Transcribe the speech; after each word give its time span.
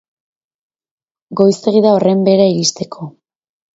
Goizegi 1.41 1.83
da 1.89 1.93
horren 1.99 2.25
behera 2.29 2.49
iristeko. 2.55 3.11